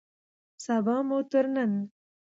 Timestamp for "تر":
1.31-1.45